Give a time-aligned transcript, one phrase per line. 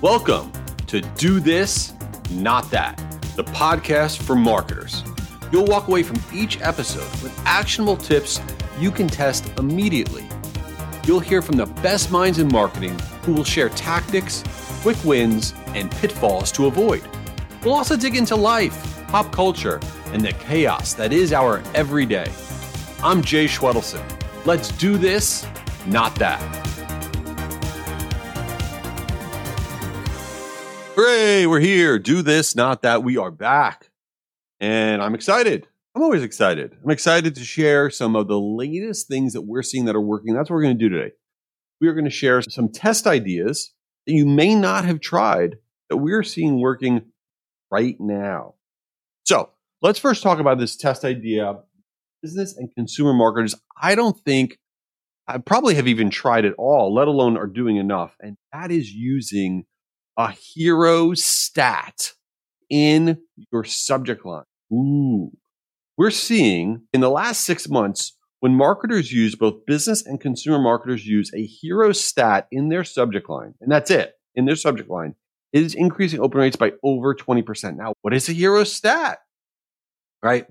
[0.00, 0.52] Welcome
[0.86, 1.92] to Do This,
[2.30, 2.98] Not That,
[3.34, 5.02] the podcast for marketers.
[5.50, 8.40] You'll walk away from each episode with actionable tips
[8.78, 10.24] you can test immediately.
[11.04, 14.44] You'll hear from the best minds in marketing who will share tactics,
[14.82, 17.02] quick wins, and pitfalls to avoid.
[17.64, 19.80] We'll also dig into life, pop culture,
[20.12, 22.30] and the chaos that is our everyday.
[23.02, 24.04] I'm Jay Schwedelson.
[24.46, 25.44] Let's do this,
[25.86, 26.57] not that.
[30.98, 31.96] Hooray, we're here.
[31.96, 33.04] Do this, not that.
[33.04, 33.92] We are back.
[34.58, 35.68] And I'm excited.
[35.94, 36.76] I'm always excited.
[36.82, 40.34] I'm excited to share some of the latest things that we're seeing that are working.
[40.34, 41.12] That's what we're going to do today.
[41.80, 43.72] We are going to share some test ideas
[44.08, 47.02] that you may not have tried that we're seeing working
[47.70, 48.54] right now.
[49.24, 51.60] So let's first talk about this test idea.
[52.22, 54.58] Business and consumer marketers, I don't think
[55.28, 58.16] I probably have even tried it all, let alone are doing enough.
[58.18, 59.64] And that is using
[60.18, 62.12] a hero stat
[62.68, 63.18] in
[63.52, 64.42] your subject line.
[64.72, 65.30] Ooh.
[65.96, 71.06] We're seeing in the last six months when marketers use both business and consumer marketers
[71.06, 75.14] use a hero stat in their subject line, and that's it in their subject line,
[75.52, 77.76] it is increasing open rates by over 20%.
[77.76, 79.18] Now, what is a hero stat?
[80.22, 80.46] Right?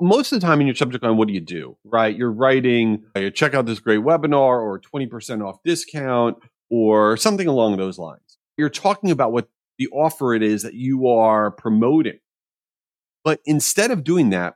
[0.00, 1.76] Most of the time in your subject line, what do you do?
[1.84, 2.16] Right?
[2.16, 6.38] You're writing, you check out this great webinar or 20% off discount
[6.70, 8.29] or something along those lines
[8.60, 12.18] you're talking about what the offer it is that you are promoting.
[13.24, 14.54] But instead of doing that,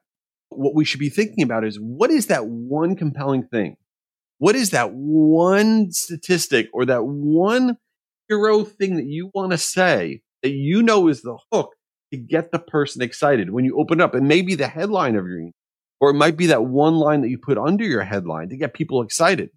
[0.50, 3.76] what we should be thinking about is what is that one compelling thing?
[4.38, 7.78] What is that one statistic or that one
[8.28, 11.70] hero thing that you want to say that you know is the hook
[12.12, 14.14] to get the person excited when you open up?
[14.14, 15.52] And maybe the headline of your email,
[16.00, 18.74] or it might be that one line that you put under your headline to get
[18.74, 19.50] people excited.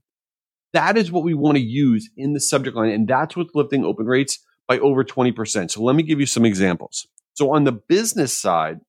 [0.73, 2.91] That is what we want to use in the subject line.
[2.91, 5.71] And that's what's lifting open rates by over 20%.
[5.71, 7.07] So let me give you some examples.
[7.33, 8.79] So on the business side,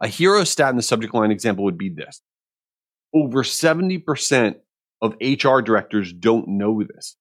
[0.00, 2.20] a hero stat in the subject line example would be this.
[3.14, 4.56] Over 70%
[5.02, 7.16] of HR directors don't know this.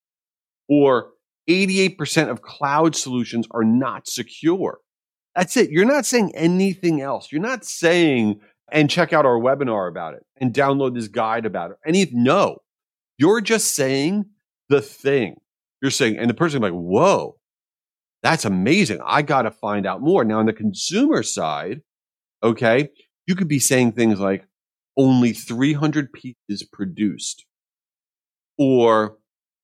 [0.69, 1.11] Or
[1.49, 4.79] 88% of cloud solutions are not secure.
[5.35, 5.71] That's it.
[5.71, 7.31] You're not saying anything else.
[7.31, 8.39] You're not saying,
[8.71, 11.77] and check out our webinar about it and download this guide about it.
[11.85, 12.59] Any, no,
[13.17, 14.25] you're just saying
[14.69, 15.35] the thing.
[15.83, 17.35] You're saying, and the person like, whoa,
[18.21, 18.99] that's amazing.
[19.05, 20.23] I got to find out more.
[20.23, 21.81] Now, on the consumer side,
[22.41, 22.87] okay,
[23.27, 24.47] you could be saying things like
[24.95, 27.45] only 300 pieces produced,
[28.57, 29.17] or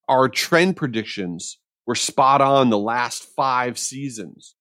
[0.09, 1.57] our trend predictions
[1.87, 4.55] were spot on the last five seasons,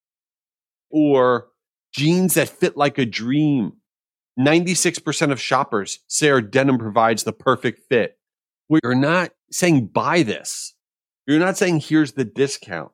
[0.91, 1.49] or
[1.93, 3.73] jeans that fit like a dream.
[4.39, 8.17] 96% of shoppers say our denim provides the perfect fit.
[8.69, 10.77] We're not saying buy this.
[11.29, 12.91] You're not saying here's the discount.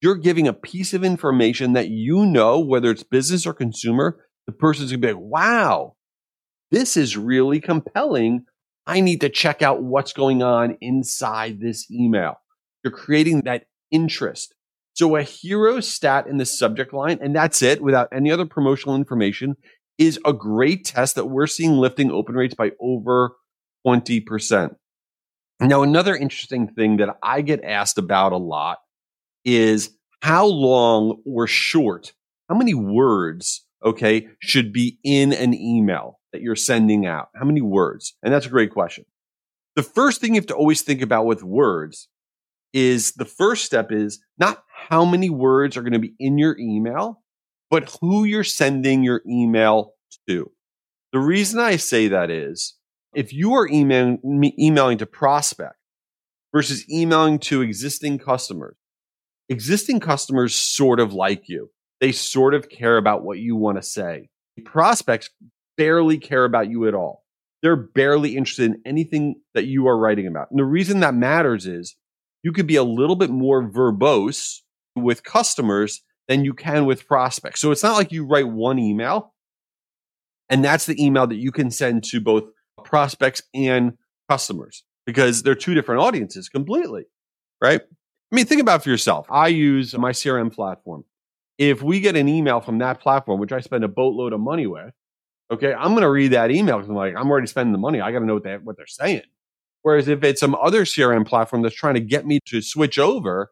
[0.00, 4.52] You're giving a piece of information that you know, whether it's business or consumer, the
[4.52, 5.96] person's gonna be like, wow,
[6.70, 8.44] this is really compelling.
[8.86, 12.36] I need to check out what's going on inside this email.
[12.84, 14.54] You're creating that interest.
[14.94, 18.94] So a hero stat in the subject line, and that's it without any other promotional
[18.94, 19.56] information,
[19.98, 23.34] is a great test that we're seeing lifting open rates by over
[23.84, 24.76] 20%.
[25.60, 28.78] Now, another interesting thing that I get asked about a lot
[29.44, 32.12] is how long or short,
[32.48, 37.28] how many words, okay, should be in an email that you're sending out?
[37.34, 38.14] How many words?
[38.22, 39.04] And that's a great question.
[39.74, 42.08] The first thing you have to always think about with words
[42.72, 46.56] is the first step is not how many words are going to be in your
[46.58, 47.22] email,
[47.70, 49.94] but who you're sending your email
[50.28, 50.50] to.
[51.12, 52.77] The reason I say that is
[53.14, 55.76] if you are emailing, emailing to prospect
[56.52, 58.76] versus emailing to existing customers,
[59.48, 61.70] existing customers sort of like you.
[62.00, 64.28] They sort of care about what you want to say.
[64.64, 65.30] Prospects
[65.76, 67.24] barely care about you at all.
[67.62, 70.50] They're barely interested in anything that you are writing about.
[70.50, 71.96] And the reason that matters is
[72.42, 74.58] you could be a little bit more verbose
[74.94, 77.60] with customers than you can with prospects.
[77.60, 79.34] So it's not like you write one email
[80.48, 82.44] and that's the email that you can send to both
[82.84, 83.96] prospects and
[84.28, 87.04] customers because they're two different audiences completely,
[87.62, 87.80] right?
[87.80, 89.26] I mean, think about for yourself.
[89.30, 91.04] I use my CRM platform.
[91.56, 94.66] If we get an email from that platform, which I spend a boatload of money
[94.66, 94.92] with,
[95.50, 98.00] okay, I'm going to read that email because I'm like, I'm already spending the money.
[98.00, 99.22] I got to know what, they, what they're saying.
[99.82, 103.50] Whereas if it's some other CRM platform that's trying to get me to switch over,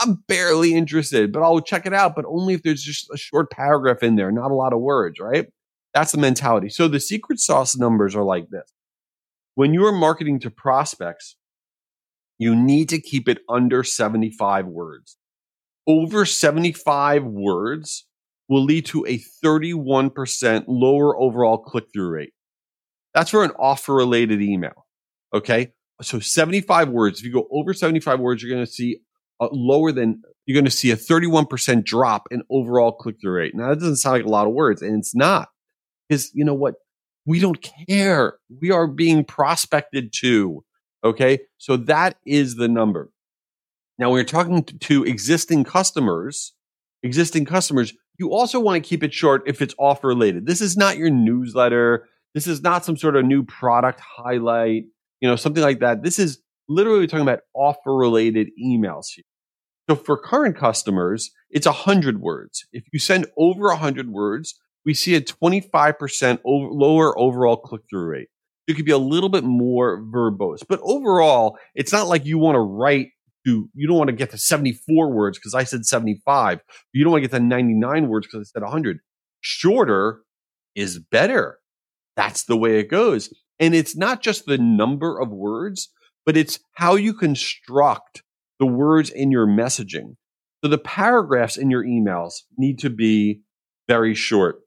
[0.00, 3.50] I'm barely interested, but I'll check it out, but only if there's just a short
[3.50, 5.46] paragraph in there, not a lot of words, right?
[5.94, 6.68] That's the mentality.
[6.68, 8.72] So the secret sauce numbers are like this.
[9.54, 11.36] When you are marketing to prospects,
[12.38, 15.16] you need to keep it under 75 words.
[15.86, 18.06] Over 75 words
[18.48, 22.32] will lead to a 31% lower overall click through rate.
[23.14, 24.86] That's for an offer related email.
[25.32, 25.72] Okay.
[26.02, 27.20] So 75 words.
[27.20, 28.98] If you go over 75 words, you're going to see
[29.40, 33.54] a lower than, you're going to see a 31% drop in overall click through rate.
[33.54, 35.48] Now that doesn't sound like a lot of words and it's not
[36.14, 36.74] because you know what?
[37.26, 38.34] We don't care.
[38.60, 40.64] We are being prospected to.
[41.02, 41.40] Okay.
[41.58, 43.10] So that is the number.
[43.98, 46.52] Now, you're talking to existing customers,
[47.02, 50.46] existing customers, you also want to keep it short if it's offer related.
[50.46, 52.08] This is not your newsletter.
[52.32, 54.84] This is not some sort of new product highlight,
[55.20, 56.02] you know, something like that.
[56.02, 56.38] This is
[56.68, 59.24] literally talking about offer related emails here.
[59.88, 62.66] So for current customers, it's a 100 words.
[62.72, 67.82] If you send over a 100 words, we see a 25% over, lower overall click
[67.88, 68.28] through rate.
[68.66, 72.56] You could be a little bit more verbose, but overall, it's not like you want
[72.56, 73.08] to write
[73.46, 76.60] to, you don't want to get to 74 words because I said 75.
[76.92, 79.00] You don't want to get to 99 words because I said 100.
[79.40, 80.20] Shorter
[80.74, 81.58] is better.
[82.16, 83.32] That's the way it goes.
[83.60, 85.90] And it's not just the number of words,
[86.24, 88.22] but it's how you construct
[88.58, 90.16] the words in your messaging.
[90.62, 93.42] So the paragraphs in your emails need to be
[93.86, 94.63] very short.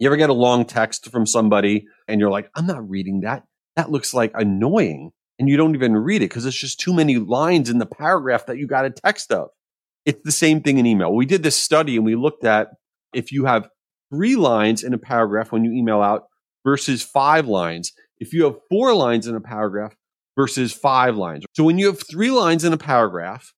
[0.00, 3.44] You ever get a long text from somebody and you're like, I'm not reading that.
[3.76, 5.10] That looks like annoying.
[5.38, 8.46] And you don't even read it because it's just too many lines in the paragraph
[8.46, 9.48] that you got a text of.
[10.06, 11.14] It's the same thing in email.
[11.14, 12.68] We did this study and we looked at
[13.12, 13.68] if you have
[14.10, 16.22] three lines in a paragraph when you email out
[16.64, 17.92] versus five lines.
[18.18, 19.94] If you have four lines in a paragraph
[20.34, 21.44] versus five lines.
[21.54, 23.52] So when you have three lines in a paragraph,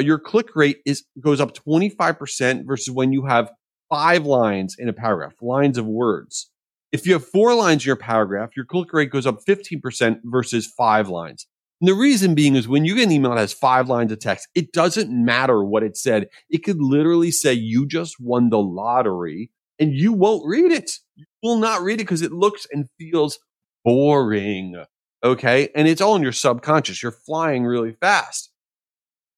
[0.00, 3.52] your click rate is goes up 25% versus when you have
[3.88, 6.50] five lines in a paragraph, lines of words.
[6.92, 10.66] If you have four lines in your paragraph, your click rate goes up 15% versus
[10.66, 11.46] five lines.
[11.80, 14.20] And the reason being is when you get an email that has five lines of
[14.20, 16.28] text, it doesn't matter what it said.
[16.48, 20.92] It could literally say you just won the lottery and you won't read it.
[21.16, 23.38] You will not read it because it looks and feels
[23.84, 24.82] boring.
[25.22, 25.68] Okay.
[25.74, 27.02] And it's all in your subconscious.
[27.02, 28.50] You're flying really fast.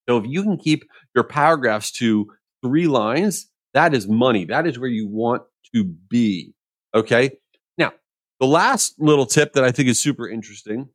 [0.08, 0.84] So if you can keep
[1.14, 2.32] your paragraphs to
[2.62, 4.46] three lines, that is money.
[4.46, 5.42] That is where you want
[5.74, 6.54] to be.
[6.94, 7.32] Okay.
[7.76, 7.92] Now,
[8.40, 10.88] the last little tip that I think is super interesting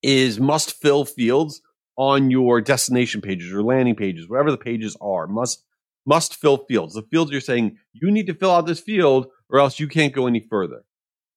[0.00, 1.60] is must fill fields
[1.98, 5.64] on your destination pages or landing pages, whatever the pages are, must
[6.06, 6.94] must fill fields.
[6.94, 10.14] The fields you're saying you need to fill out this field or else you can't
[10.14, 10.84] go any further.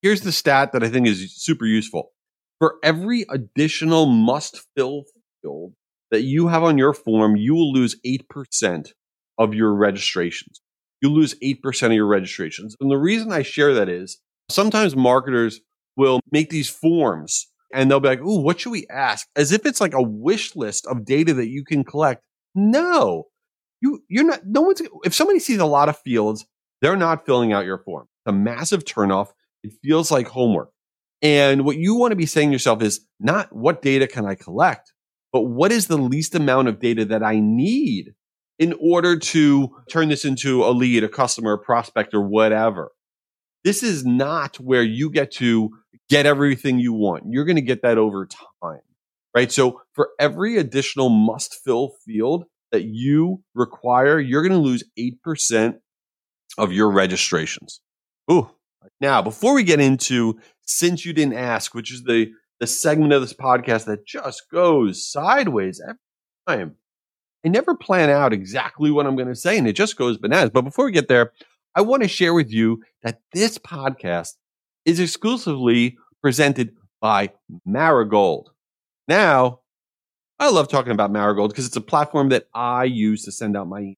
[0.03, 2.11] Here's the stat that I think is super useful.
[2.59, 5.05] For every additional must fill
[5.41, 5.73] field
[6.11, 8.91] that you have on your form, you will lose 8%
[9.39, 10.61] of your registrations.
[11.01, 12.75] You lose 8% of your registrations.
[12.79, 14.19] And the reason I share that is
[14.49, 15.61] sometimes marketers
[15.95, 19.27] will make these forms and they'll be like, Ooh, what should we ask?
[19.35, 22.21] As if it's like a wish list of data that you can collect.
[22.53, 23.25] No,
[23.81, 26.45] you, you're not, no one's, if somebody sees a lot of fields,
[26.81, 28.07] they're not filling out your form.
[28.25, 29.29] It's a massive turnoff.
[29.63, 30.71] It feels like homework.
[31.21, 34.35] And what you want to be saying to yourself is not what data can I
[34.35, 34.93] collect,
[35.31, 38.13] but what is the least amount of data that I need
[38.59, 42.91] in order to turn this into a lead, a customer, a prospect, or whatever.
[43.63, 45.69] This is not where you get to
[46.09, 47.23] get everything you want.
[47.29, 48.27] You're going to get that over
[48.61, 48.81] time,
[49.35, 49.51] right?
[49.51, 55.75] So for every additional must fill field that you require, you're going to lose 8%
[56.57, 57.81] of your registrations.
[58.31, 58.49] Ooh.
[59.01, 63.21] Now, before we get into since you didn't ask, which is the, the segment of
[63.21, 65.97] this podcast that just goes sideways every
[66.47, 66.75] time.
[67.45, 70.49] I never plan out exactly what I'm going to say, and it just goes bananas.
[70.49, 71.31] But before we get there,
[71.75, 74.33] I want to share with you that this podcast
[74.85, 77.31] is exclusively presented by
[77.65, 78.49] Marigold.
[79.07, 79.61] Now,
[80.39, 83.67] I love talking about Marigold because it's a platform that I use to send out
[83.67, 83.95] my email.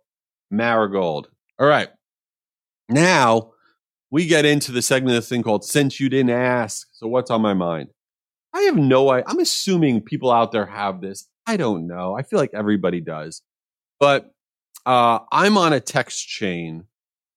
[0.51, 1.29] Marigold.
[1.59, 1.89] All right.
[2.89, 3.51] Now,
[4.09, 6.87] we get into the segment of this thing called Since You Didn't Ask.
[6.93, 7.89] So, what's on my mind?
[8.53, 9.25] I have no idea.
[9.27, 11.27] I'm assuming people out there have this.
[11.45, 12.15] I don't know.
[12.17, 13.41] I feel like everybody does.
[13.99, 14.31] But
[14.85, 16.85] uh, I'm on a text chain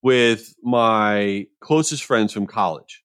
[0.02, 3.02] with my closest friends from college.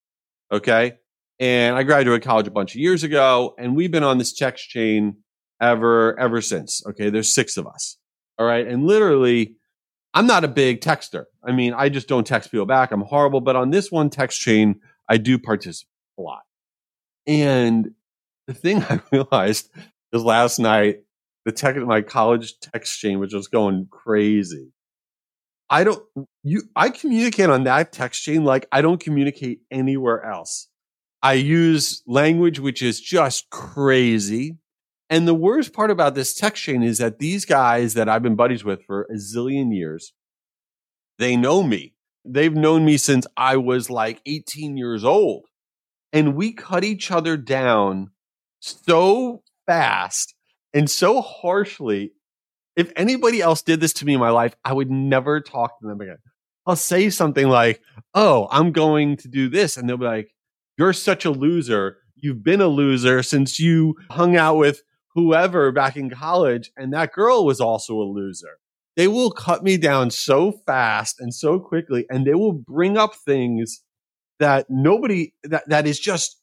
[0.51, 0.93] Okay.
[1.39, 4.69] And I graduated college a bunch of years ago, and we've been on this text
[4.69, 5.17] chain
[5.61, 6.81] ever ever since.
[6.87, 7.97] Okay, there's six of us.
[8.37, 9.55] All right, and literally,
[10.13, 11.25] I'm not a big texter.
[11.43, 12.91] I mean, I just don't text people back.
[12.91, 16.43] I'm horrible, but on this one text chain, I do participate a lot.
[17.27, 17.91] And
[18.47, 19.69] the thing I realized
[20.13, 21.01] is last night,
[21.45, 24.71] the tech my college text chain was just going crazy.
[25.69, 26.03] I don't
[26.43, 30.67] you I communicate on that text chain like I don't communicate anywhere else.
[31.25, 34.60] I use language which is just crazy.
[35.10, 38.36] And the worst part about this text chain is that these guys that I've been
[38.36, 40.13] buddies with for a zillion years,
[41.17, 41.96] they know me.
[42.25, 45.48] They've known me since I was like 18 years old.
[46.13, 48.12] And we cut each other down
[48.60, 50.36] so fast
[50.75, 52.12] and so harshly.
[52.75, 55.88] If anybody else did this to me in my life, I would never talk to
[55.88, 56.20] them again.
[56.67, 57.82] I'll say something like,
[58.13, 59.75] Oh, I'm going to do this.
[59.75, 60.34] And they'll be like,
[60.77, 61.98] You're such a loser.
[62.15, 64.82] You've been a loser since you hung out with
[65.13, 68.58] whoever back in college, and that girl was also a loser.
[68.96, 73.15] They will cut me down so fast and so quickly, and they will bring up
[73.15, 73.82] things
[74.39, 76.38] that nobody that that is just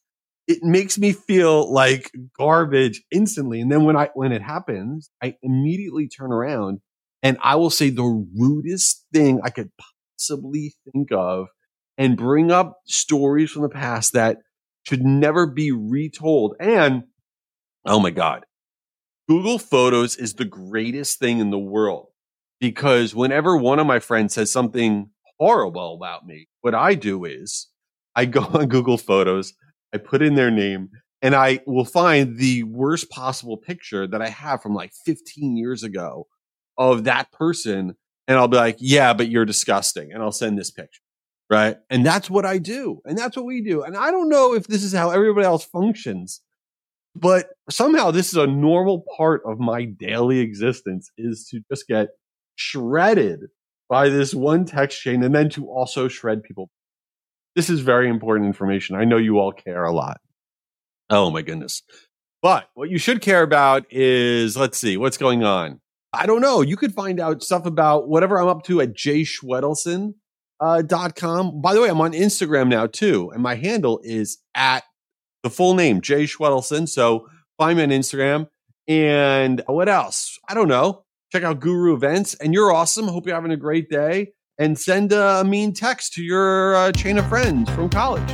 [0.47, 3.61] it makes me feel like garbage instantly.
[3.61, 6.79] And then when I when it happens, I immediately turn around
[7.21, 9.71] and I will say the rudest thing I could
[10.17, 11.47] possibly think of
[11.97, 14.37] and bring up stories from the past that
[14.83, 16.55] should never be retold.
[16.59, 17.03] And
[17.85, 18.45] oh my God,
[19.29, 22.07] Google Photos is the greatest thing in the world
[22.59, 25.09] because whenever one of my friends says something
[25.39, 27.69] horrible about me, what I do is
[28.15, 29.53] I go on Google Photos,
[29.93, 30.89] I put in their name,
[31.21, 35.83] and I will find the worst possible picture that I have from like 15 years
[35.83, 36.27] ago
[36.77, 37.95] of that person.
[38.27, 40.11] And I'll be like, yeah, but you're disgusting.
[40.11, 41.01] And I'll send this picture.
[41.53, 41.77] Right.
[41.91, 42.99] And that's what I do.
[43.05, 43.83] And that's what we do.
[43.83, 46.41] And I don't know if this is how everybody else functions,
[47.15, 52.07] but somehow this is a normal part of my daily existence is to just get
[52.55, 53.41] shredded
[53.87, 56.71] by this one text chain and then to also shred people.
[57.55, 58.95] This is very important information.
[58.95, 60.21] I know you all care a lot.
[61.11, 61.83] Oh my goodness.
[62.41, 65.81] But what you should care about is let's see, what's going on?
[66.11, 66.61] I don't know.
[66.61, 70.15] You could find out stuff about whatever I'm up to at jschwedelson.com.
[70.63, 71.59] Uh, dot com.
[71.59, 74.85] By the way, I'm on Instagram now too, and my handle is at
[75.43, 76.87] the full name, Jay Schwedelson.
[76.87, 77.27] So
[77.57, 78.47] find me on Instagram.
[78.87, 80.39] And what else?
[80.47, 81.03] I don't know.
[81.33, 82.35] Check out Guru Events.
[82.35, 83.09] And you're awesome.
[83.09, 84.31] Hope you're having a great day.
[84.57, 88.29] And send a mean text to your uh, chain of friends from college.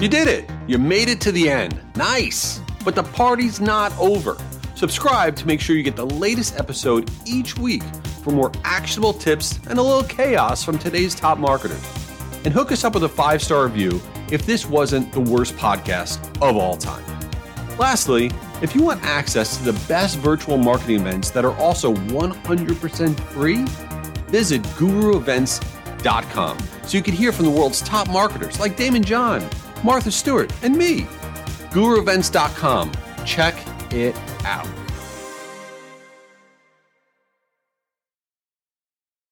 [0.00, 0.50] You did it.
[0.66, 1.80] You made it to the end.
[1.94, 2.60] Nice.
[2.84, 4.36] But the party's not over.
[4.74, 7.82] Subscribe to make sure you get the latest episode each week
[8.24, 11.84] for more actionable tips and a little chaos from today's top marketers.
[12.44, 14.00] And hook us up with a five star review
[14.32, 17.04] if this wasn't the worst podcast of all time.
[17.78, 18.30] Lastly,
[18.62, 23.64] if you want access to the best virtual marketing events that are also 100% free,
[24.28, 29.46] visit guruevents.com so you can hear from the world's top marketers like Daymond John,
[29.82, 31.02] Martha Stewart, and me.
[31.70, 32.92] guruevents.com.
[33.24, 33.54] Check
[33.92, 34.83] it out.